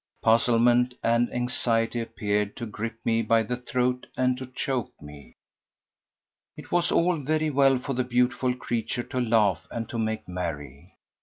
[0.23, 5.35] Puzzlement and anxiety appeared to grip me by the throat and to choke me.
[6.57, 10.95] It was all very well for the beautiful creature to laugh and to make merry.